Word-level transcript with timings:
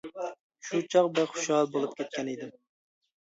شۇ 0.69 0.79
چاغ 0.95 1.09
بەك 1.19 1.35
خۇشال 1.35 1.69
بولۇپ 1.75 1.93
كەتكەنىدىم. 1.99 2.57